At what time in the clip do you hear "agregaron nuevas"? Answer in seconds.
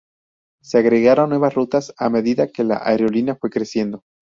0.79-1.53